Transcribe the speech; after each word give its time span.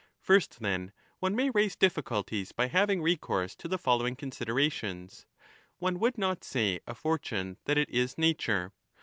First, 0.23 0.61
then, 0.61 0.93
one 1.19 1.35
may 1.35 1.51
raise 1.51 1.75
difficulties 1.75 2.51
by 2.51 2.65
having 2.69 3.03
recourse 3.03 3.55
to 3.57 3.67
the 3.67 3.77
following 3.77 4.15
considerations. 4.15 5.27
One 5.77 5.99
would 5.99 6.17
not 6.17 6.43
say 6.43 6.79
of 6.87 6.97
fortune 6.97 7.57
that 7.65 7.77
it 7.77 7.89
is 7.91 8.17
nature. 8.17 8.71